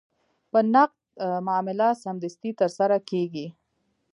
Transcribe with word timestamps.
په 0.51 0.59
نقد 0.73 0.95
معامله 1.45 1.89
سمدستي 2.03 2.51
ترسره 2.59 2.97
کېږي. 3.09 3.47